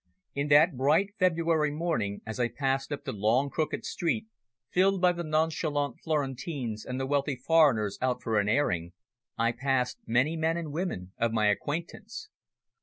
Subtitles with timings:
[0.33, 4.25] In that bright February morning as I passed up the long, crooked street,
[4.71, 8.93] filled by the nonchalant Florentines and the wealthy foreigners out for an airing,
[9.37, 12.29] I passed many men and women of my acquaintance.